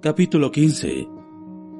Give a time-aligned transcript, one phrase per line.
[0.00, 1.08] Capítulo 15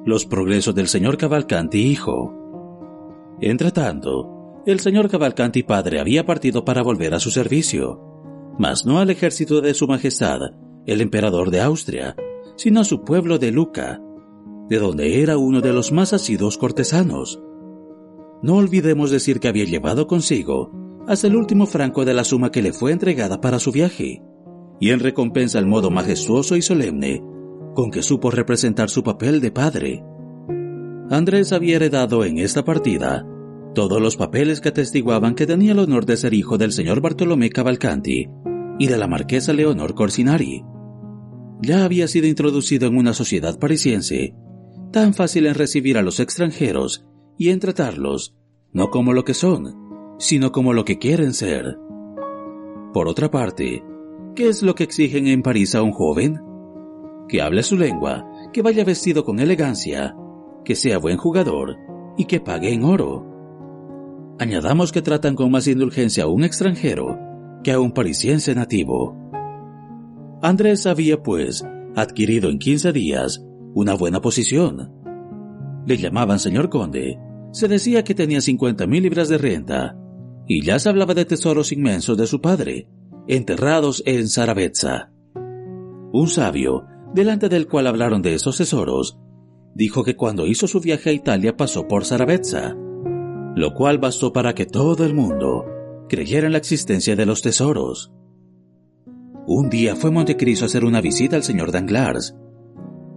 [0.05, 7.13] Los progresos del señor Cavalcanti hijo Entretanto, el señor Cavalcanti padre había partido para volver
[7.13, 8.01] a su servicio,
[8.59, 10.41] mas no al ejército de su majestad,
[10.85, 12.17] el emperador de Austria,
[12.57, 14.01] sino a su pueblo de Luca,
[14.67, 17.41] de donde era uno de los más asiduos cortesanos.
[18.43, 20.73] No olvidemos decir que había llevado consigo
[21.07, 24.21] hasta el último franco de la suma que le fue entregada para su viaje,
[24.81, 27.23] y en recompensa al modo majestuoso y solemne
[27.79, 30.03] con que supo representar su papel de padre.
[31.09, 33.25] Andrés había heredado en esta partida
[33.73, 37.49] todos los papeles que atestiguaban que tenía el honor de ser hijo del señor Bartolomé
[37.49, 38.27] Cavalcanti
[38.79, 40.65] y de la marquesa Leonor Corsinari.
[41.61, 44.35] Ya había sido introducido en una sociedad parisiense,
[44.91, 47.05] tan fácil en recibir a los extranjeros
[47.37, 48.35] y en tratarlos,
[48.73, 51.77] no como lo que son, sino como lo que quieren ser.
[52.93, 53.85] Por otra parte,
[54.35, 56.48] ¿qué es lo que exigen en París a un joven?
[57.29, 60.15] Que hable su lengua, que vaya vestido con elegancia,
[60.65, 61.77] que sea buen jugador
[62.17, 63.25] y que pague en oro.
[64.39, 67.17] Añadamos que tratan con más indulgencia a un extranjero
[67.63, 69.15] que a un parisiense nativo.
[70.41, 74.93] Andrés había, pues, adquirido en 15 días una buena posición.
[75.85, 77.19] Le llamaban señor conde,
[77.51, 79.97] se decía que tenía 50 mil libras de renta,
[80.47, 82.89] y ya se hablaba de tesoros inmensos de su padre,
[83.27, 85.11] enterrados en Zaragoza.
[86.11, 89.19] Un sabio delante del cual hablaron de esos tesoros,
[89.75, 92.75] dijo que cuando hizo su viaje a Italia pasó por Zaragoza,
[93.55, 95.65] lo cual bastó para que todo el mundo
[96.07, 98.11] creyera en la existencia de los tesoros.
[99.47, 102.35] Un día fue Montecristo a hacer una visita al señor Danglars.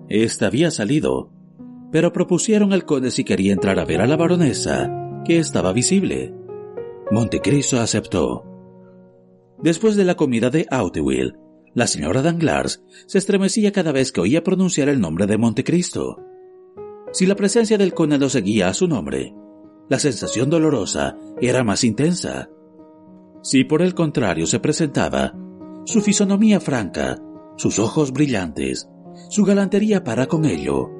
[0.08, 1.30] Esta había salido,
[1.90, 6.34] pero propusieron al conde si quería entrar a ver a la baronesa, que estaba visible.
[7.10, 8.44] Montecristo aceptó.
[9.62, 11.36] Después de la comida de Auteuil,
[11.74, 16.18] la señora Danglars se estremecía cada vez que oía pronunciar el nombre de Montecristo.
[17.12, 19.34] Si la presencia del conde seguía a su nombre,
[19.88, 22.48] la sensación dolorosa era más intensa.
[23.42, 25.34] Si por el contrario se presentaba,
[25.84, 27.18] su fisonomía franca,
[27.56, 28.88] sus ojos brillantes,
[29.28, 30.90] su galantería para con ello,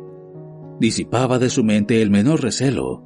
[0.81, 3.05] disipaba de su mente el menor recelo.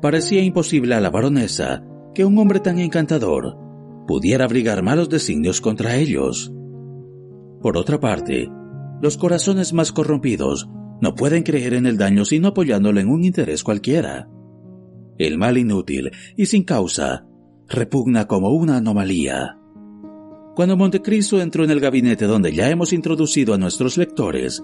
[0.00, 1.82] Parecía imposible a la baronesa
[2.14, 3.56] que un hombre tan encantador
[4.06, 6.52] pudiera abrigar malos designios contra ellos.
[7.62, 8.50] Por otra parte,
[9.00, 10.68] los corazones más corrompidos
[11.00, 14.28] no pueden creer en el daño sino apoyándolo en un interés cualquiera.
[15.18, 17.26] El mal inútil y sin causa
[17.68, 19.58] repugna como una anomalía.
[20.56, 24.62] Cuando Montecristo entró en el gabinete donde ya hemos introducido a nuestros lectores,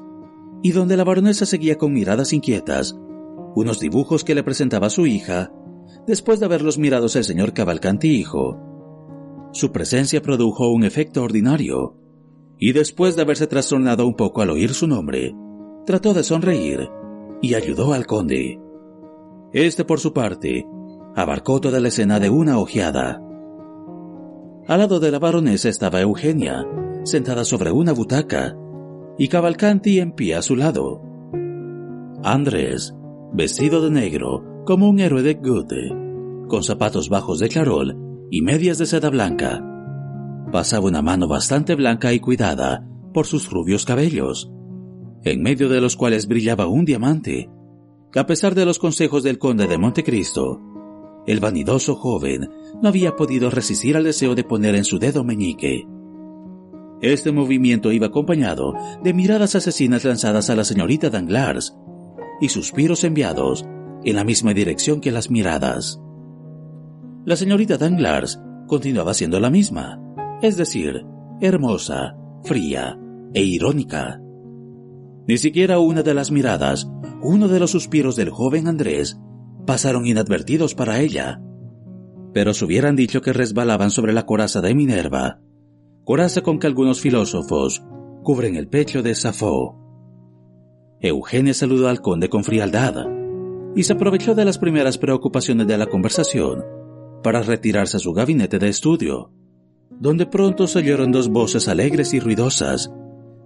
[0.63, 2.99] y donde la baronesa seguía con miradas inquietas,
[3.55, 5.53] unos dibujos que le presentaba su hija,
[6.07, 8.61] después de haberlos mirados el señor Cavalcanti hijo,
[9.53, 11.97] su presencia produjo un efecto ordinario
[12.59, 15.35] y después de haberse trastornado un poco al oír su nombre,
[15.87, 16.89] trató de sonreír
[17.41, 18.61] y ayudó al conde.
[19.53, 20.67] Este, por su parte,
[21.15, 23.23] abarcó toda la escena de una ojeada.
[24.67, 26.67] Al lado de la baronesa estaba Eugenia,
[27.05, 28.57] sentada sobre una butaca,
[29.17, 31.03] y Cavalcanti en pie a su lado.
[32.23, 32.95] Andrés,
[33.33, 35.89] vestido de negro, como un héroe de Goethe,
[36.49, 37.97] con zapatos bajos de clarol
[38.31, 39.65] y medias de seda blanca,
[40.51, 44.51] pasaba una mano bastante blanca y cuidada por sus rubios cabellos,
[45.25, 47.51] en medio de los cuales brillaba un diamante,
[48.15, 50.61] a pesar de los consejos del conde de Montecristo,
[51.27, 52.49] el vanidoso joven
[52.81, 55.87] no había podido resistir al deseo de poner en su dedo meñique.
[57.03, 58.73] Este movimiento iba acompañado
[59.05, 61.77] de miradas asesinas lanzadas a la señorita Danglars
[62.41, 63.67] y suspiros enviados
[64.05, 66.01] en la misma dirección que las miradas.
[67.27, 70.01] La señorita Danglars continuaba siendo la misma,
[70.43, 71.05] es decir,
[71.41, 72.99] hermosa, fría
[73.35, 74.21] e irónica.
[75.27, 76.91] Ni siquiera una de las miradas,
[77.23, 79.21] uno de los suspiros del joven Andrés,
[79.67, 81.43] pasaron inadvertidos para ella.
[82.33, 85.41] Pero se hubieran dicho que resbalaban sobre la coraza de Minerva,
[86.05, 87.85] coraza con que algunos filósofos
[88.23, 89.77] cubren el pecho de Safo.
[91.01, 93.07] Eugenia saludó al conde con frialdad
[93.75, 96.65] y se aprovechó de las primeras preocupaciones de la conversación
[97.23, 99.33] para retirarse a su gabinete de estudio
[99.91, 102.93] donde pronto se oyeron dos voces alegres y ruidosas,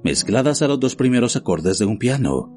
[0.03, 2.50] mezcladas a los dos primeros acordes de un piano.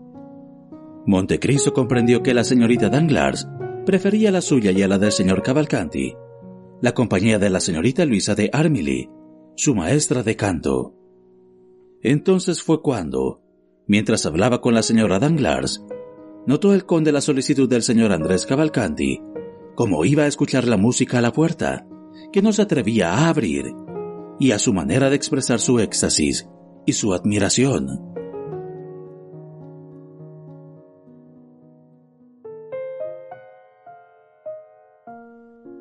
[1.05, 3.47] Montecristo comprendió que la señorita Danglars
[3.85, 6.15] prefería la suya y a la del señor Cavalcanti,
[6.81, 9.09] la compañía de la señorita Luisa de Armilly,
[9.55, 10.95] su maestra de canto.
[12.01, 13.41] Entonces fue cuando,
[13.87, 15.85] mientras hablaba con la señora Danglars,
[16.47, 19.21] notó el conde la solicitud del señor Andrés Cavalcanti,
[19.75, 21.87] como iba a escuchar la música a la puerta,
[22.31, 23.73] que no se atrevía a abrir,
[24.39, 26.47] y a su manera de expresar su éxtasis
[26.85, 28.13] y su admiración.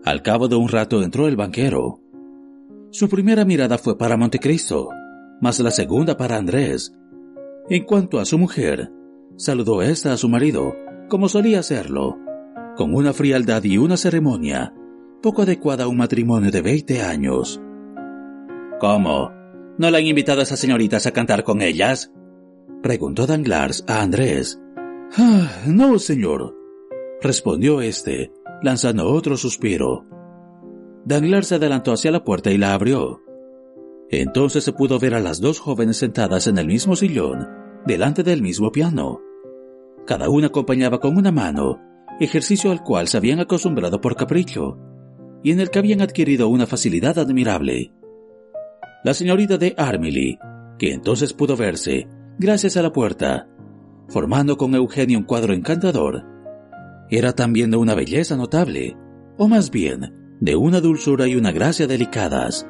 [0.05, 2.01] Al cabo de un rato entró el banquero.
[2.91, 4.91] Su primera mirada fue para Montecristo,
[5.41, 6.95] más la segunda para Andrés.
[7.69, 8.93] En cuanto a su mujer,
[9.37, 10.77] saludó ésta a su marido,
[11.09, 12.19] como solía hacerlo,
[12.77, 14.75] con una frialdad y una ceremonia
[15.25, 17.59] poco adecuada a un matrimonio de veinte años.
[18.79, 19.33] ¿Cómo?
[19.79, 22.13] ¿No le han invitado a esas señoritas a cantar con ellas?
[22.83, 24.61] preguntó Danglars a Andrés.
[25.17, 26.55] Ah, no, señor,
[27.23, 28.33] respondió éste,
[28.63, 30.05] lanzando otro suspiro.
[31.07, 33.23] Danglars se adelantó hacia la puerta y la abrió.
[34.11, 37.49] Entonces se pudo ver a las dos jóvenes sentadas en el mismo sillón,
[37.87, 39.23] delante del mismo piano.
[40.07, 41.81] Cada una acompañaba con una mano,
[42.21, 44.77] ejercicio al cual se habían acostumbrado por capricho,
[45.45, 47.93] y en el que habían adquirido una facilidad admirable.
[49.05, 50.39] La señorita de Armilly,
[50.79, 52.09] que entonces pudo verse,
[52.39, 53.47] gracias a la puerta,
[54.09, 56.25] formando con Eugenio un cuadro encantador,
[57.11, 58.97] era también de una belleza notable,
[59.37, 62.67] o más bien, de una dulzura y una gracia delicadas.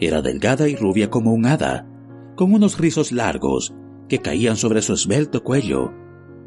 [0.00, 1.88] Era delgada y rubia como un hada,
[2.34, 3.72] con unos rizos largos
[4.08, 5.92] que caían sobre su esbelto cuello,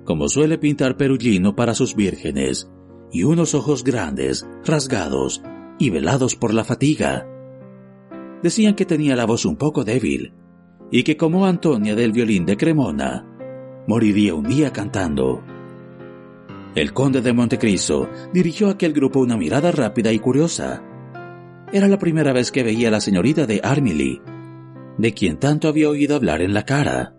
[0.03, 2.69] como suele pintar Perugino para sus vírgenes,
[3.11, 5.41] y unos ojos grandes, rasgados
[5.79, 7.27] y velados por la fatiga.
[8.43, 10.33] Decían que tenía la voz un poco débil
[10.91, 13.25] y que como Antonia del violín de Cremona,
[13.87, 15.41] moriría un día cantando.
[16.75, 20.83] El conde de Montecristo dirigió a aquel grupo una mirada rápida y curiosa.
[21.71, 24.21] Era la primera vez que veía a la señorita de Armilly,
[24.97, 27.15] de quien tanto había oído hablar en la cara.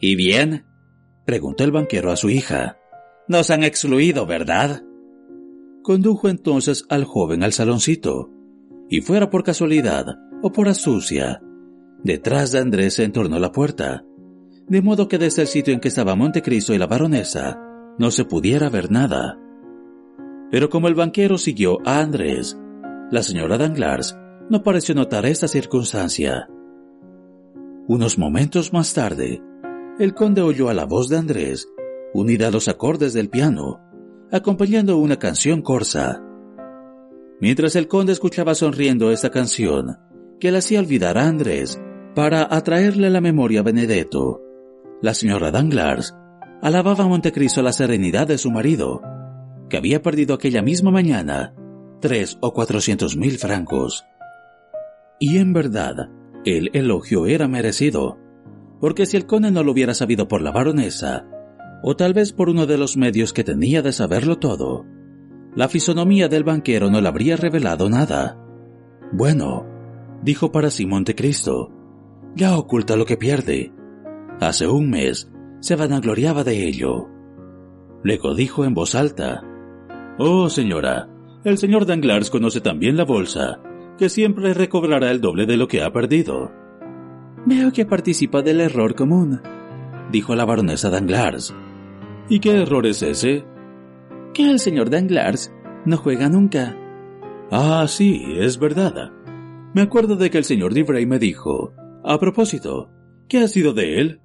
[0.00, 0.66] ¿Y bien?
[1.24, 2.78] preguntó el banquero a su hija.
[3.26, 4.82] Nos han excluido, ¿verdad?
[5.84, 8.30] Condujo entonces al joven al saloncito,
[8.88, 10.06] y fuera por casualidad
[10.42, 11.42] o por astucia,
[12.02, 14.02] detrás de Andrés se entornó la puerta,
[14.66, 17.60] de modo que desde el sitio en que estaba Montecristo y la baronesa
[17.98, 19.38] no se pudiera ver nada.
[20.50, 22.58] Pero como el banquero siguió a Andrés,
[23.10, 24.16] la señora Danglars
[24.48, 26.48] no pareció notar esta circunstancia.
[27.88, 29.42] Unos momentos más tarde,
[29.98, 31.68] el conde oyó a la voz de Andrés,
[32.14, 33.83] unida a los acordes del piano,
[34.34, 36.20] acompañando una canción corsa.
[37.40, 39.96] Mientras el conde escuchaba sonriendo esta canción,
[40.40, 41.80] que le hacía olvidar a Andrés
[42.16, 44.42] para atraerle a la memoria a Benedetto,
[45.00, 46.16] la señora Danglars
[46.62, 49.02] alababa a Montecristo la serenidad de su marido,
[49.70, 51.54] que había perdido aquella misma mañana
[52.00, 54.04] tres o cuatrocientos mil francos.
[55.20, 56.08] Y en verdad,
[56.44, 58.18] el elogio era merecido,
[58.80, 61.24] porque si el conde no lo hubiera sabido por la baronesa,
[61.86, 64.86] o tal vez por uno de los medios que tenía de saberlo todo.
[65.54, 68.40] La fisonomía del banquero no le habría revelado nada.
[69.12, 69.66] Bueno,
[70.22, 71.70] dijo para sí Montecristo,
[72.34, 73.70] ya oculta lo que pierde.
[74.40, 75.30] Hace un mes
[75.60, 77.10] se vanagloriaba de ello.
[78.02, 79.44] Luego dijo en voz alta,
[80.18, 81.10] Oh, señora,
[81.44, 83.60] el señor Danglars conoce también la bolsa,
[83.98, 86.50] que siempre recobrará el doble de lo que ha perdido.
[87.44, 89.42] Veo que participa del error común,
[90.10, 91.54] dijo la baronesa Danglars.
[92.28, 93.44] ¿Y qué error es ese?
[94.32, 95.52] Que el señor Danglars
[95.84, 96.76] no juega nunca.
[97.50, 99.12] Ah, sí, es verdad.
[99.74, 102.90] Me acuerdo de que el señor Divray me dijo, a propósito,
[103.28, 104.20] ¿qué ha sido de él?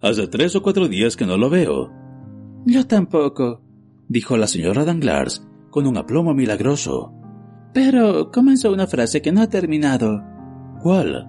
[0.00, 1.92] Hace tres o cuatro días que no lo veo.
[2.66, 3.62] Yo tampoco,
[4.08, 7.12] dijo la señora Danglars con un aplomo milagroso.
[7.72, 10.22] Pero comenzó una frase que no ha terminado.
[10.82, 11.28] ¿Cuál?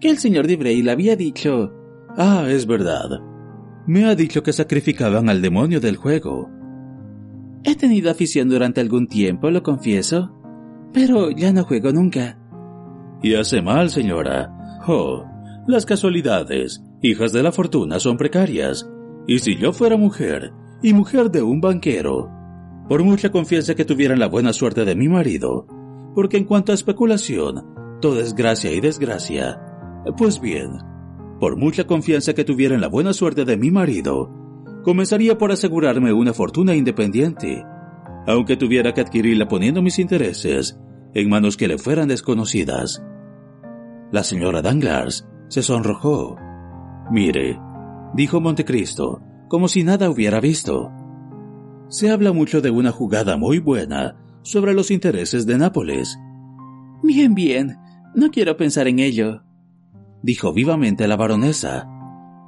[0.00, 1.72] Que el señor Divray le había dicho.
[2.16, 3.33] Ah, es verdad.
[3.86, 6.50] Me ha dicho que sacrificaban al demonio del juego.
[7.64, 10.34] He tenido afición durante algún tiempo, lo confieso,
[10.92, 12.38] pero ya no juego nunca.
[13.22, 14.80] Y hace mal, señora.
[14.86, 15.24] Oh,
[15.66, 18.88] las casualidades, hijas de la fortuna, son precarias.
[19.26, 22.30] Y si yo fuera mujer, y mujer de un banquero,
[22.88, 25.66] por mucha confianza que tuviera en la buena suerte de mi marido,
[26.14, 27.64] porque en cuanto a especulación,
[28.00, 29.58] todo es gracia y desgracia,
[30.18, 30.72] pues bien,
[31.40, 34.30] por mucha confianza que tuviera en la buena suerte de mi marido,
[34.82, 37.64] comenzaría por asegurarme una fortuna independiente,
[38.26, 40.78] aunque tuviera que adquirirla poniendo mis intereses
[41.14, 43.02] en manos que le fueran desconocidas.
[44.10, 46.36] La señora Danglars se sonrojó.
[47.10, 47.58] Mire,
[48.14, 50.90] dijo Montecristo, como si nada hubiera visto.
[51.88, 56.18] Se habla mucho de una jugada muy buena sobre los intereses de Nápoles.
[57.02, 57.76] Bien, bien,
[58.14, 59.43] no quiero pensar en ello,
[60.24, 61.86] dijo vivamente la baronesa.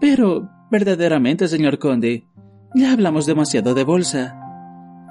[0.00, 2.26] Pero, verdaderamente, señor conde,
[2.74, 4.34] ya hablamos demasiado de bolsa.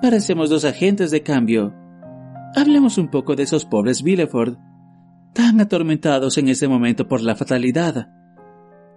[0.01, 1.75] Parecemos dos agentes de cambio.
[2.55, 4.57] Hablemos un poco de esos pobres Villeford,
[5.33, 8.09] tan atormentados en ese momento por la fatalidad.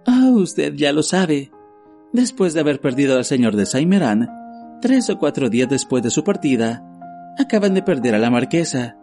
[0.07, 1.51] Ah, usted ya lo sabe.
[2.11, 3.93] Después de haber perdido al señor de Saint
[4.81, 6.83] tres o cuatro días después de su partida,
[7.37, 8.97] acaban de perder a la marquesa,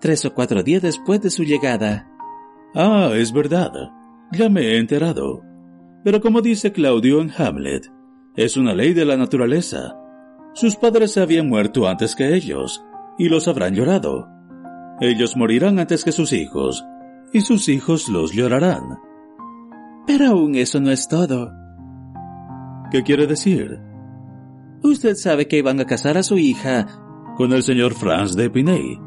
[0.00, 2.10] tres o cuatro días después de su llegada.
[2.74, 3.72] Ah, es verdad.
[4.32, 5.42] Ya me he enterado.
[6.04, 7.92] Pero como dice Claudio en Hamlet,
[8.34, 9.94] es una ley de la naturaleza.
[10.54, 12.82] Sus padres se habían muerto antes que ellos,
[13.18, 14.28] y los habrán llorado.
[15.00, 16.84] Ellos morirán antes que sus hijos,
[17.32, 18.98] y sus hijos los llorarán.
[20.06, 21.52] Pero aún eso no es todo.
[22.90, 23.80] ¿Qué quiere decir?
[24.82, 26.86] Usted sabe que iban a casar a su hija
[27.36, 28.98] con el señor Franz de Epinay.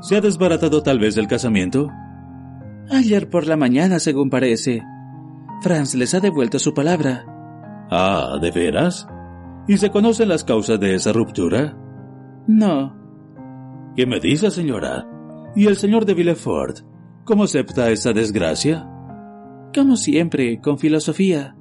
[0.00, 1.90] ¿Se ha desbaratado tal vez el casamiento?
[2.90, 4.82] Ayer por la mañana, según parece.
[5.62, 7.24] Franz les ha devuelto su palabra.
[7.90, 9.06] Ah, ¿de veras?
[9.66, 11.76] ¿Y se conocen las causas de esa ruptura?
[12.46, 12.96] No.
[13.94, 15.06] ¿Qué me dice, señora?
[15.54, 16.78] ¿Y el señor de Villefort?
[17.24, 18.88] ¿Cómo acepta esa desgracia?
[19.74, 21.56] Como siempre, con filosofía.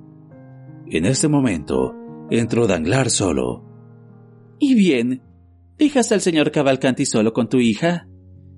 [0.85, 1.93] En este momento,
[2.29, 3.65] entró Danglar solo.
[4.59, 5.21] ¿Y bien?
[5.77, 8.07] ¿Dejas al señor Cavalcanti solo con tu hija?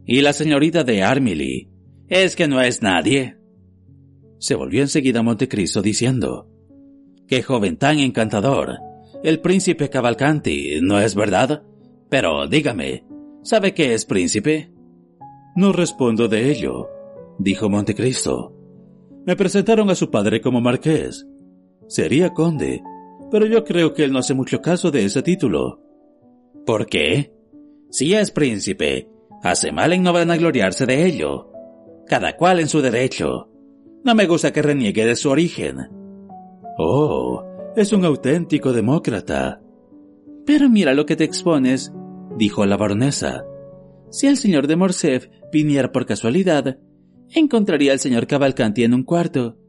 [0.06, 1.70] ¿Y la señorita de Armilly?
[2.10, 3.38] ¿Es que no es nadie?
[4.40, 6.50] Se volvió enseguida a Montecristo diciendo,
[7.28, 8.80] ¡Qué joven tan encantador!
[9.24, 11.62] El príncipe Cavalcanti, ¿no es verdad?
[12.10, 13.06] Pero dígame,
[13.44, 14.72] ¿sabe qué es príncipe?
[15.56, 16.90] No respondo de ello,
[17.38, 18.56] dijo Montecristo.
[19.28, 21.28] Me presentaron a su padre como marqués.
[21.88, 22.82] Sería conde,
[23.30, 25.84] pero yo creo que él no hace mucho caso de ese título.
[26.66, 27.32] ¿Por qué?
[27.92, 29.10] Si es príncipe,
[29.44, 31.52] hace mal en no vanagloriarse de ello.
[32.10, 33.50] Cada cual en su derecho.
[34.04, 35.78] No me gusta que reniegue de su origen.
[36.80, 37.44] Oh,
[37.76, 39.62] es un auténtico demócrata.
[40.44, 41.94] Pero mira lo que te expones,
[42.36, 43.46] dijo la baronesa.
[44.10, 46.80] Si el señor de Morcerf viniera por casualidad,
[47.30, 49.60] encontraría al señor Cavalcanti en un cuarto,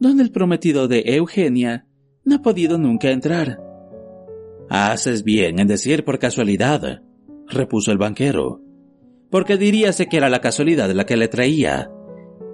[0.00, 1.86] donde el prometido de Eugenia
[2.24, 3.60] no ha podido nunca entrar.
[4.70, 7.02] Haces bien en decir por casualidad,
[7.46, 8.62] repuso el banquero,
[9.30, 11.90] porque diríase que era la casualidad la que le traía,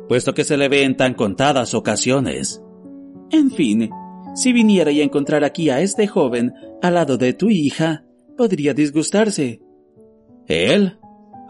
[0.08, 2.62] puesto que se le ve en tan contadas ocasiones.
[3.30, 3.90] En fin,
[4.34, 8.04] si viniera y encontrar aquí a este joven al lado de tu hija,
[8.36, 9.60] podría disgustarse.
[10.46, 10.98] ¿Él?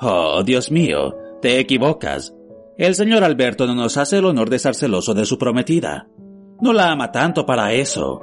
[0.00, 2.34] Oh, Dios mío, te equivocas.
[2.78, 6.08] El señor Alberto no nos hace el honor de estar celoso de su prometida.
[6.60, 8.20] No la ama tanto para eso.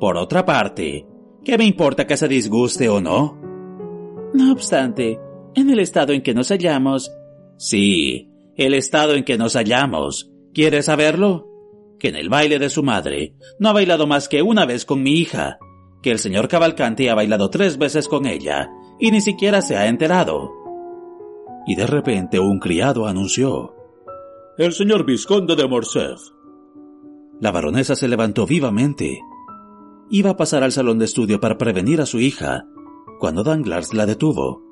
[0.00, 1.06] Por otra parte,
[1.44, 3.40] ¿qué me importa que se disguste o no?
[4.34, 5.20] No obstante,
[5.54, 7.10] en el estado en que nos hallamos...
[7.58, 10.30] Sí, el estado en que nos hallamos.
[10.52, 11.48] ¿Quieres saberlo?
[11.98, 15.02] Que en el baile de su madre no ha bailado más que una vez con
[15.02, 15.58] mi hija,
[16.02, 19.86] que el señor Cavalcanti ha bailado tres veces con ella y ni siquiera se ha
[19.86, 20.50] enterado.
[21.66, 23.74] Y de repente un criado anunció.
[24.58, 26.20] El señor Visconde de Morcerf.
[27.40, 29.20] La baronesa se levantó vivamente.
[30.10, 32.66] Iba a pasar al salón de estudio para prevenir a su hija,
[33.18, 34.71] cuando Danglars la detuvo.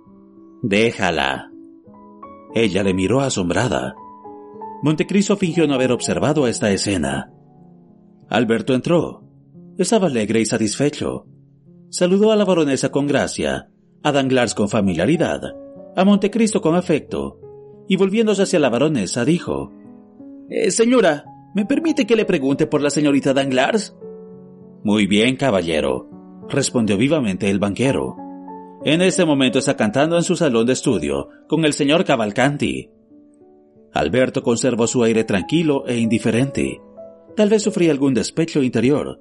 [0.63, 1.51] Déjala.
[2.55, 3.95] Ella le miró asombrada.
[4.83, 7.33] Montecristo fingió no haber observado esta escena.
[8.29, 9.23] Alberto entró.
[9.79, 11.27] Estaba alegre y satisfecho.
[11.89, 13.71] Saludó a la baronesa con gracia,
[14.03, 15.41] a Danglars con familiaridad,
[15.97, 17.41] a Montecristo con afecto,
[17.89, 19.73] y volviéndose hacia la baronesa dijo,
[20.49, 21.25] eh, Señora,
[21.55, 23.97] ¿me permite que le pregunte por la señorita Danglars?
[24.85, 26.09] Muy bien, caballero,
[26.49, 28.17] respondió vivamente el banquero.
[28.83, 32.91] En ese momento está cantando en su salón de estudio con el señor Cavalcanti.
[33.93, 36.81] Alberto conservó su aire tranquilo e indiferente.
[37.37, 39.21] Tal vez sufría algún despecho interior,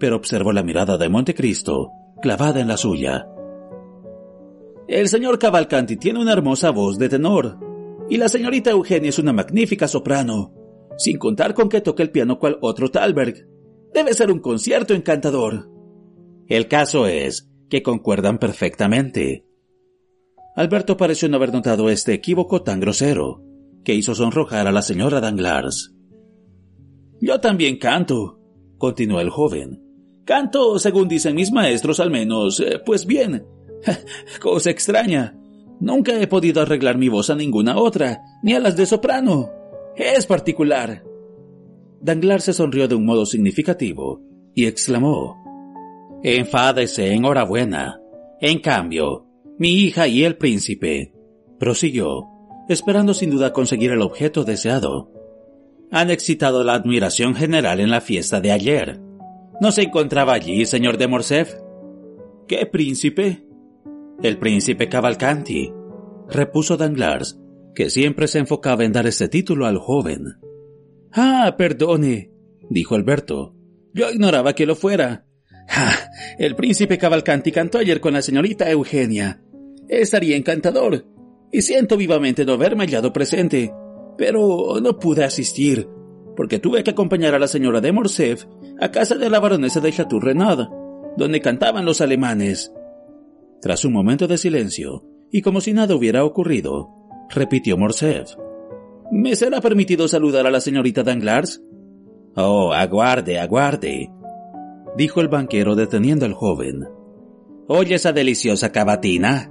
[0.00, 1.90] pero observó la mirada de Montecristo
[2.20, 3.28] clavada en la suya.
[4.88, 7.56] El señor Cavalcanti tiene una hermosa voz de tenor,
[8.10, 10.52] y la señorita Eugenia es una magnífica soprano,
[10.96, 13.46] sin contar con que toque el piano cual otro Talberg.
[13.94, 15.70] Debe ser un concierto encantador.
[16.48, 19.44] El caso es que concuerdan perfectamente.
[20.56, 23.42] Alberto pareció no haber notado este equívoco tan grosero,
[23.84, 25.94] que hizo sonrojar a la señora Danglars.
[27.20, 28.40] Yo también canto,
[28.76, 29.82] continuó el joven.
[30.24, 33.46] Canto, según dicen mis maestros al menos, eh, pues bien.
[34.40, 35.36] Cosa extraña.
[35.80, 39.50] Nunca he podido arreglar mi voz a ninguna otra, ni a las de soprano.
[39.96, 41.04] Es particular.
[42.00, 44.20] Danglar se sonrió de un modo significativo
[44.54, 45.47] y exclamó:
[46.22, 48.00] Enfádese, enhorabuena.
[48.40, 49.26] En cambio,
[49.58, 51.12] mi hija y el príncipe,
[51.58, 52.26] prosiguió,
[52.68, 55.10] esperando sin duda conseguir el objeto deseado,
[55.90, 59.00] han excitado la admiración general en la fiesta de ayer.
[59.60, 61.54] ¿No se encontraba allí, señor de Morcerf?
[62.46, 63.44] ¿Qué príncipe?
[64.22, 65.72] El príncipe Cavalcanti,
[66.28, 67.40] repuso Danglars,
[67.74, 70.38] que siempre se enfocaba en dar este título al joven.
[71.12, 72.32] Ah, perdone,
[72.68, 73.54] dijo Alberto.
[73.94, 75.27] Yo ignoraba que lo fuera.
[75.68, 79.42] Ah, el príncipe Cavalcanti cantó ayer con la señorita Eugenia.
[79.88, 81.06] Estaría encantador,
[81.52, 83.72] y siento vivamente no haberme hallado presente,
[84.16, 85.88] pero no pude asistir,
[86.36, 88.44] porque tuve que acompañar a la señora de Morcerf
[88.80, 90.68] a casa de la baronesa de Chateau Renaud,
[91.16, 92.72] donde cantaban los alemanes.
[93.60, 96.90] Tras un momento de silencio, y como si nada hubiera ocurrido,
[97.30, 98.34] repitió Morcerf.
[99.10, 101.62] ¿Me será permitido saludar a la señorita Danglars?
[102.36, 104.10] Oh, aguarde, aguarde,
[104.98, 106.88] dijo el banquero deteniendo al joven.
[107.68, 109.48] ¿Oye esa deliciosa cavatina?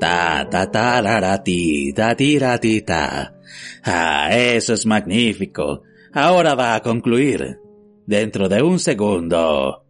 [0.00, 3.32] Ta ta ta ra ra ti, ta ti ra ti ta.
[3.84, 5.82] Ah, eso es magnífico.
[6.12, 7.60] Ahora va a concluir.
[8.04, 9.84] Dentro de un segundo.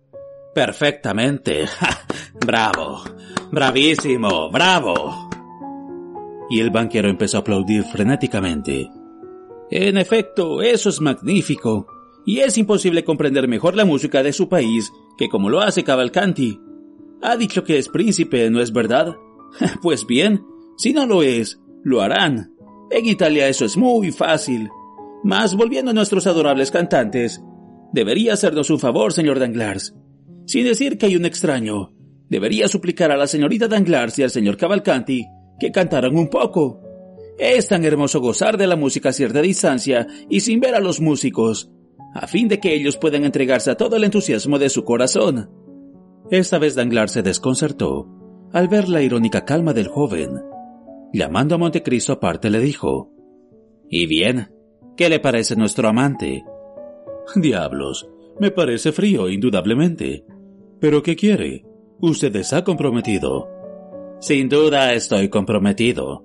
[0.55, 1.65] Perfectamente.
[2.47, 3.03] bravo.
[3.51, 4.51] Bravísimo.
[4.51, 5.31] Bravo.
[6.51, 8.91] Y el banquero empezó a aplaudir frenéticamente.
[9.71, 11.87] En efecto, eso es magnífico.
[12.25, 16.61] Y es imposible comprender mejor la música de su país que como lo hace Cavalcanti.
[17.21, 19.17] Ha dicho que es príncipe, ¿no es verdad?
[19.83, 20.45] Pues bien,
[20.79, 22.55] si no lo es, lo harán.
[22.91, 24.71] En Italia eso es muy fácil.
[25.25, 27.43] Mas volviendo a nuestros adorables cantantes,
[27.93, 29.95] debería hacernos un favor, señor Danglars.
[30.47, 31.93] Sin decir que hay un extraño,
[32.29, 35.25] debería suplicar a la señorita Danglars y al señor Cavalcanti
[35.61, 36.81] que cantaran un poco.
[37.39, 41.01] Es tan hermoso gozar de la música a cierta distancia y sin ver a los
[41.01, 41.71] músicos,
[42.15, 45.51] a fin de que ellos puedan entregarse a todo el entusiasmo de su corazón.
[46.31, 48.09] Esta vez Danglars se desconcertó
[48.53, 50.41] al ver la irónica calma del joven.
[51.13, 53.11] Llamando a Montecristo aparte le dijo,
[53.89, 54.51] ¿Y bien?
[54.97, 56.45] ¿Qué le parece nuestro amante?
[57.37, 58.09] Diablos,
[58.41, 60.25] me parece frío, indudablemente.
[60.81, 61.65] ¿Pero qué quiere?
[62.01, 63.49] Usted está comprometido.
[64.21, 66.25] Sin duda estoy comprometido.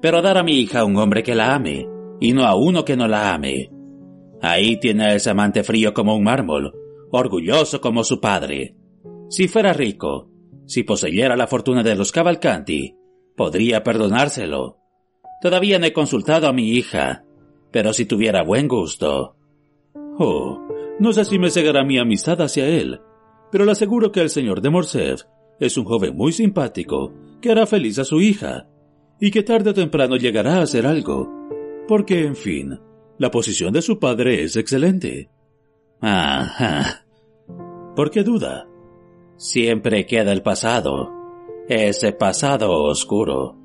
[0.00, 1.88] Pero dar a mi hija a un hombre que la ame,
[2.20, 3.70] y no a uno que no la ame.
[4.44, 6.74] Ahí tiene a ese amante frío como un mármol,
[7.10, 8.76] orgulloso como su padre.
[9.30, 10.28] Si fuera rico,
[10.66, 12.94] si poseyera la fortuna de los Cavalcanti,
[13.38, 14.76] podría perdonárselo.
[15.40, 17.24] Todavía no he consultado a mi hija,
[17.70, 19.34] pero si tuviera buen gusto.
[20.18, 20.60] Oh,
[21.00, 23.00] no sé si me cegará mi amistad hacia él,
[23.50, 25.22] pero le aseguro que el señor de Morcerf
[25.58, 28.68] es un joven muy simpático que hará feliz a su hija,
[29.18, 31.32] y que tarde o temprano llegará a hacer algo,
[31.88, 32.78] porque, en fin,
[33.18, 35.30] la posición de su padre es excelente.
[36.00, 37.06] Ajá.
[37.94, 38.66] ¿Por qué duda?
[39.36, 41.12] Siempre queda el pasado,
[41.68, 43.56] ese pasado oscuro.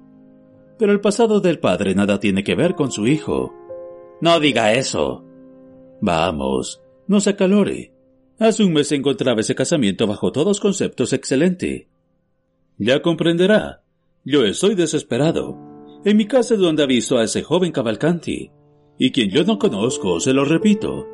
[0.78, 3.54] Pero el pasado del padre nada tiene que ver con su hijo.
[4.22, 5.26] No diga eso.
[6.02, 7.94] Vamos, no se acalore.
[8.40, 11.90] Hace un mes encontraba ese casamiento bajo todos conceptos excelente.
[12.78, 13.84] Ya comprenderá.
[14.24, 15.58] Yo estoy desesperado.
[16.06, 18.52] En mi casa es donde visto a ese joven Cavalcanti,
[19.00, 21.08] y quien yo no conozco, se lo repito.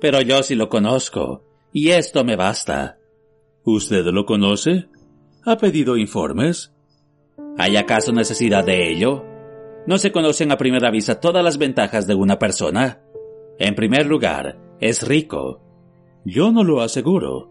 [0.00, 1.42] Pero yo sí lo conozco,
[1.72, 2.98] y esto me basta.
[3.64, 4.86] ¿Usted lo conoce?
[5.46, 6.74] ¿Ha pedido informes?
[7.56, 9.24] ¿Hay acaso necesidad de ello?
[9.86, 13.00] ¿No se conocen a primera vista todas las ventajas de una persona?
[13.58, 15.62] En primer lugar, es rico.
[16.26, 17.50] Yo no lo aseguro.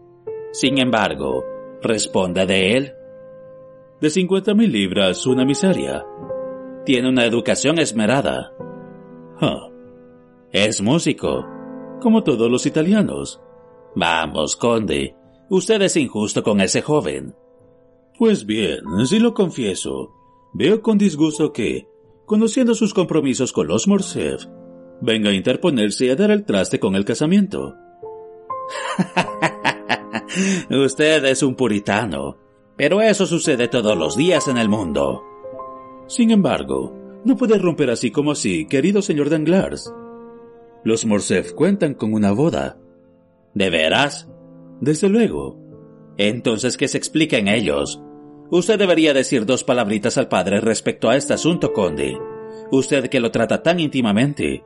[0.52, 1.44] Sin embargo,
[1.82, 2.92] responde de él.
[4.00, 6.04] De cincuenta mil libras, una miseria.
[6.84, 8.53] Tiene una educación esmerada.
[10.52, 11.44] Es músico,
[12.00, 13.40] como todos los italianos.
[13.96, 15.16] Vamos, conde,
[15.50, 17.34] usted es injusto con ese joven.
[18.16, 20.12] Pues bien, si lo confieso,
[20.52, 21.88] veo con disgusto que,
[22.24, 24.46] conociendo sus compromisos con los Morcerf,
[25.00, 27.74] venga a interponerse y a dar el traste con el casamiento.
[30.70, 32.38] Usted es un puritano,
[32.76, 35.24] pero eso sucede todos los días en el mundo.
[36.06, 39.92] Sin embargo, no puede romper así como así, querido señor Danglars.
[40.84, 42.78] Los Morcerf cuentan con una boda.
[43.54, 44.28] ¿De veras?
[44.80, 45.58] Desde luego.
[46.18, 48.02] Entonces que se expliquen ellos.
[48.50, 52.18] Usted debería decir dos palabritas al padre respecto a este asunto, conde.
[52.70, 54.64] Usted que lo trata tan íntimamente.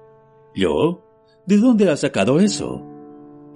[0.55, 1.05] ¿Yo?
[1.47, 2.85] ¿De dónde ha sacado eso?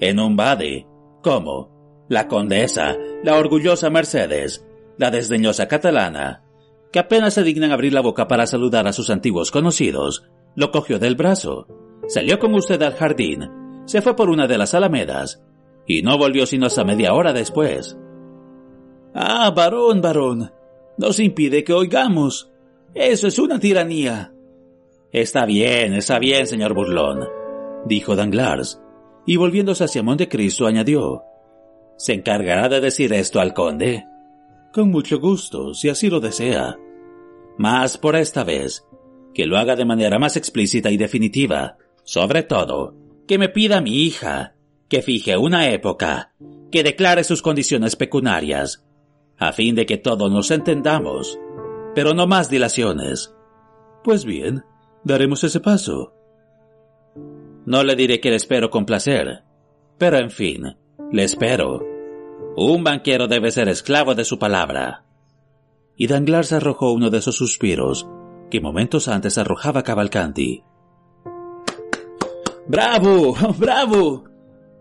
[0.01, 0.87] En un bade.
[1.23, 2.07] ¿Cómo?
[2.09, 4.65] La condesa, la orgullosa Mercedes,
[4.99, 6.45] la desdeñosa catalana.
[6.93, 10.25] Que apenas se dignan abrir la boca para saludar a sus antiguos conocidos,
[10.55, 11.67] lo cogió del brazo,
[12.07, 13.51] salió con usted al jardín,
[13.87, 15.43] se fue por una de las alamedas,
[15.87, 17.99] y no volvió sino hasta media hora después.
[19.15, 20.53] Ah, varón, varón,
[20.99, 22.51] nos impide que oigamos.
[22.95, 24.33] Eso es una tiranía.
[25.11, 27.27] Está bien, está bien, señor burlón,
[27.87, 28.81] dijo Danglars,
[29.27, 31.25] y volviéndose hacia Montecristo añadió,
[31.97, 34.05] ¿Se encargará de decir esto al conde?
[34.73, 36.79] Con mucho gusto, si así lo desea.
[37.59, 38.87] Mas por esta vez,
[39.35, 41.77] que lo haga de manera más explícita y definitiva.
[42.05, 42.95] Sobre todo,
[43.27, 44.55] que me pida a mi hija
[44.93, 46.35] que fije una época,
[46.71, 48.85] que declare sus condiciones pecuniarias,
[49.39, 51.39] a fin de que todos nos entendamos,
[51.95, 53.35] pero no más dilaciones.
[54.05, 54.65] Pues bien,
[55.03, 56.13] daremos ese paso.
[57.65, 59.45] No le diré que le espero con placer,
[59.97, 60.77] pero en fin,
[61.11, 61.92] le espero.
[62.57, 65.05] Un banquero debe ser esclavo de su palabra.
[65.97, 68.07] Y Danglars arrojó uno de esos suspiros
[68.51, 70.63] que momentos antes arrojaba Cavalcanti.
[72.67, 73.35] ¡Bravo!
[73.59, 74.25] ¡Bravo!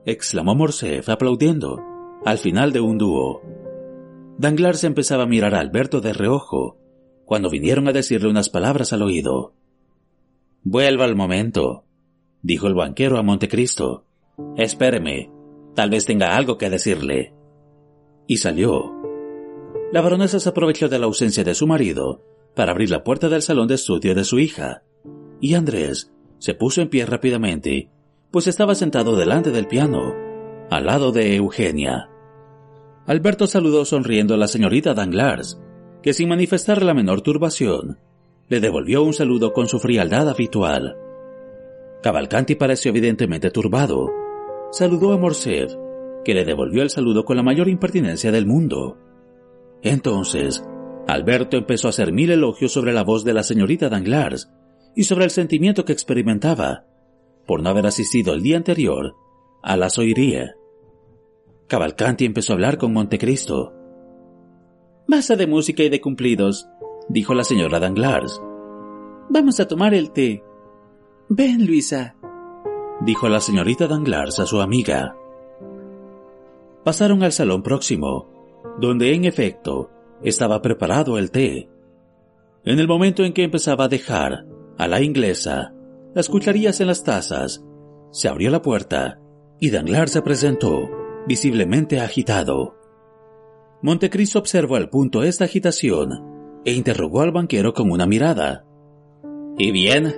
[0.05, 1.79] exclamó Morcerf aplaudiendo,
[2.25, 3.41] al final de un dúo.
[4.37, 6.77] Danglars empezaba a mirar a Alberto de reojo,
[7.23, 9.53] cuando vinieron a decirle unas palabras al oído.
[10.63, 11.85] Vuelva al momento,
[12.41, 14.05] dijo el banquero a Montecristo.
[14.57, 15.31] Espéreme,
[15.75, 17.33] tal vez tenga algo que decirle.
[18.27, 18.93] Y salió.
[19.91, 22.23] La baronesa se aprovechó de la ausencia de su marido
[22.55, 24.83] para abrir la puerta del salón de estudio de su hija,
[25.39, 27.89] y Andrés se puso en pie rápidamente,
[28.31, 30.13] pues estaba sentado delante del piano,
[30.69, 32.09] al lado de Eugenia.
[33.05, 35.59] Alberto saludó sonriendo a la señorita Danglars,
[36.01, 37.99] que sin manifestar la menor turbación,
[38.47, 40.97] le devolvió un saludo con su frialdad habitual.
[42.01, 44.09] Cavalcanti pareció evidentemente turbado.
[44.71, 45.73] Saludó a Morcerf,
[46.23, 48.97] que le devolvió el saludo con la mayor impertinencia del mundo.
[49.81, 50.63] Entonces,
[51.07, 54.51] Alberto empezó a hacer mil elogios sobre la voz de la señorita Danglars
[54.95, 56.85] y sobre el sentimiento que experimentaba
[57.45, 59.15] por no haber asistido el día anterior
[59.63, 60.55] a la soiría.
[61.67, 63.73] Cavalcanti empezó a hablar con Montecristo.
[65.07, 66.67] Masa de música y de cumplidos,
[67.09, 68.41] dijo la señora Danglars.
[69.29, 70.43] Vamos a tomar el té.
[71.29, 72.15] Ven, Luisa,
[73.01, 75.15] dijo la señorita Danglars a su amiga.
[76.83, 78.29] Pasaron al salón próximo,
[78.79, 79.91] donde en efecto
[80.23, 81.69] estaba preparado el té.
[82.63, 84.45] En el momento en que empezaba a dejar
[84.77, 85.73] a la inglesa
[86.13, 87.63] las cucharillas en las tazas,
[88.11, 89.19] se abrió la puerta
[89.59, 90.89] y Danglars se presentó,
[91.27, 92.75] visiblemente agitado.
[93.81, 98.65] Montecristo observó al punto esta agitación e interrogó al banquero con una mirada.
[99.57, 100.13] ¿Y bien?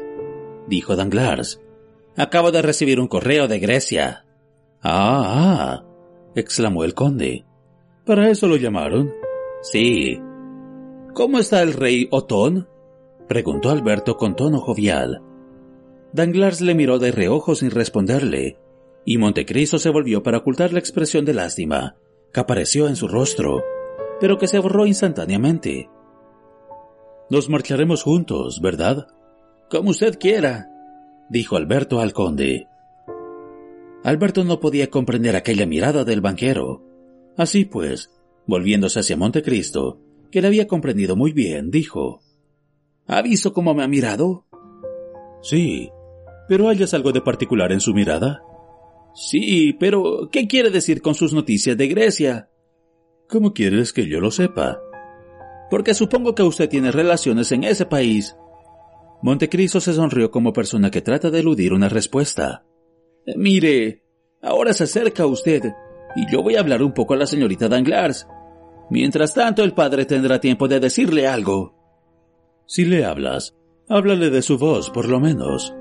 [0.68, 1.62] dijo Danglars.
[2.16, 4.26] Acabo de recibir un correo de Grecia.
[4.82, 5.86] Ah, ah,
[6.36, 7.46] exclamó el conde.
[8.06, 9.12] ¿Para eso lo llamaron?
[9.62, 10.20] Sí.
[11.14, 12.68] ¿Cómo está el rey Otón?
[13.28, 15.22] preguntó Alberto con tono jovial.
[16.12, 18.60] Danglars le miró de reojo sin responderle,
[19.06, 21.96] y Montecristo se volvió para ocultar la expresión de lástima
[22.34, 23.64] que apareció en su rostro,
[24.20, 25.90] pero que se borró instantáneamente.
[27.30, 29.08] Nos marcharemos juntos, ¿verdad?
[29.70, 30.70] Como usted quiera,
[31.30, 32.68] dijo Alberto al conde.
[34.04, 36.84] Alberto no podía comprender aquella mirada del banquero.
[37.38, 38.12] Así pues,
[38.46, 42.22] volviéndose hacia Montecristo, que le había comprendido muy bien, dijo
[43.08, 44.46] ¿Ha visto cómo me ha mirado?
[45.42, 45.90] Sí,
[46.48, 48.44] pero ¿hayas algo de particular en su mirada?
[49.14, 52.50] Sí, pero ¿qué quiere decir con sus noticias de Grecia?
[53.30, 54.80] ¿Cómo quieres que yo lo sepa?
[55.70, 58.36] Porque supongo que usted tiene relaciones en ese país.
[59.22, 62.66] Montecristo se sonrió como persona que trata de eludir una respuesta.
[63.36, 64.04] Mire,
[64.42, 65.74] ahora se acerca usted,
[66.16, 68.28] y yo voy a hablar un poco a la señorita Danglars.
[68.90, 71.74] Mientras tanto, el padre tendrá tiempo de decirle algo.
[72.66, 73.56] Si le hablas,
[73.90, 75.74] háblale de su voz, por lo menos.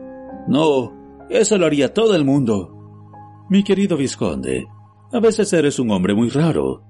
[0.48, 3.44] No, eso lo haría todo el mundo.
[3.50, 4.66] Mi querido Visconde,
[5.12, 6.84] a veces eres un hombre muy raro.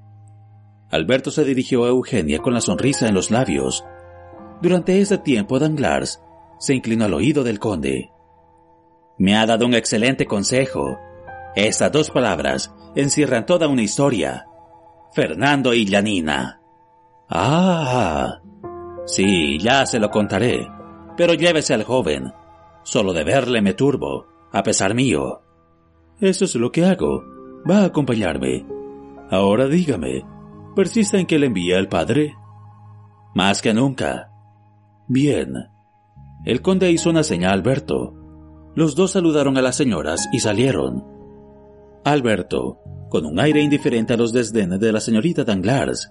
[0.90, 3.84] Alberto se dirigió a Eugenia con la sonrisa en los labios.
[4.60, 6.22] Durante ese tiempo, Danglars
[6.60, 8.11] se inclinó al oído del conde.
[9.18, 10.98] Me ha dado un excelente consejo.
[11.54, 14.46] Estas dos palabras encierran toda una historia.
[15.12, 16.60] Fernando y Janina.
[17.28, 18.40] Ah.
[19.06, 20.68] Sí, ya se lo contaré.
[21.16, 22.32] Pero llévese al joven.
[22.82, 25.42] Solo de verle me turbo, a pesar mío.
[26.20, 27.22] Eso es lo que hago.
[27.68, 28.66] Va a acompañarme.
[29.30, 30.24] Ahora dígame,
[30.74, 32.34] ¿persiste en que le envía el padre?
[33.34, 34.30] Más que nunca.
[35.08, 35.54] Bien.
[36.44, 38.14] El conde hizo una señal a Alberto.
[38.74, 41.04] Los dos saludaron a las señoras y salieron.
[42.04, 42.78] Alberto,
[43.10, 46.10] con un aire indiferente a los desdenes de la señorita Danglars.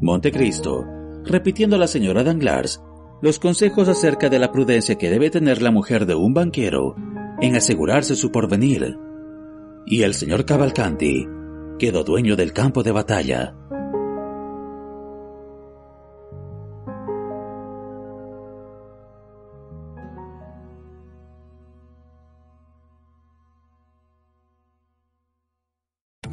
[0.00, 0.84] Montecristo,
[1.24, 2.82] repitiendo a la señora Danglars
[3.22, 6.96] los consejos acerca de la prudencia que debe tener la mujer de un banquero
[7.40, 8.98] en asegurarse su porvenir.
[9.86, 11.28] Y el señor Cavalcanti
[11.78, 13.54] quedó dueño del campo de batalla.